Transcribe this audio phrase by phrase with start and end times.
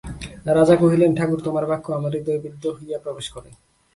[0.57, 3.49] রাজা কহিলেন, ঠাকুর, তোমার বাক্য আমার হৃদয়ে বিদ্ধ হইয়া প্রবেশ করে।